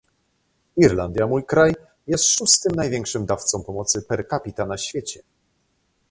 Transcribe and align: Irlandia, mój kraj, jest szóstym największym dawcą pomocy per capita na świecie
Irlandia, 0.77 1.27
mój 1.27 1.45
kraj, 1.45 1.73
jest 2.07 2.23
szóstym 2.27 2.75
największym 2.75 3.25
dawcą 3.25 3.63
pomocy 3.63 4.01
per 4.01 4.27
capita 4.27 4.65
na 4.65 4.77
świecie 4.77 5.23